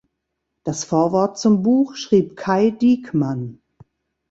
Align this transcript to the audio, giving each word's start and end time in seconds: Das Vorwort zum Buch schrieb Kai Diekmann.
Das 0.63 0.83
Vorwort 0.83 1.37
zum 1.37 1.61
Buch 1.61 1.95
schrieb 1.95 2.35
Kai 2.35 2.71
Diekmann. 2.71 3.61